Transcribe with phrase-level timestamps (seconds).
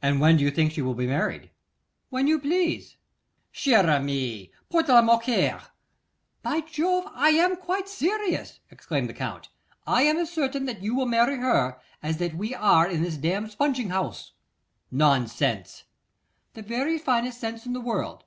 [0.00, 1.50] 'And when do you think she will be married?'
[2.08, 2.96] 'When you please.'
[3.52, 4.52] 'Cher ami!
[4.70, 5.60] point de moquerie!'
[6.42, 9.50] 'By Jove, I am quite serious,' exclaimed the Count.
[9.86, 13.18] 'I am as certain that you will marry her as that we are in this
[13.18, 14.32] damned spunging house.'
[14.90, 15.84] 'Nonsense!'
[16.54, 18.24] 'The very finest sense in the world.